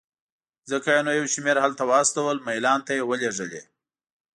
ځکه 0.71 0.89
یې 0.95 1.01
نو 1.05 1.11
یو 1.19 1.25
شمېر 1.33 1.57
هلته 1.65 1.83
واستول، 1.91 2.37
میلان 2.47 2.79
ته 2.87 2.91
یې 2.97 3.03
ولېږلې. 3.05 3.61